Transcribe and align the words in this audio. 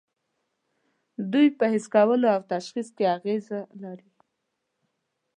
دوی 1.31 1.47
په 1.57 1.65
حس 1.73 1.85
کولو 1.95 2.27
او 2.35 2.41
تشخیص 2.53 2.87
کې 2.95 3.05
اغیزه 3.15 3.59
لري. 3.83 4.09